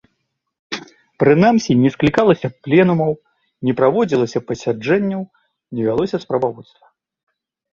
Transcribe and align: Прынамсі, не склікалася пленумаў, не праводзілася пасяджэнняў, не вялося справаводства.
Прынамсі, 1.23 1.71
не 1.83 1.89
склікалася 1.95 2.47
пленумаў, 2.67 3.11
не 3.69 3.73
праводзілася 3.83 4.39
пасяджэнняў, 4.49 5.21
не 5.75 5.81
вялося 5.91 6.17
справаводства. 6.25 6.85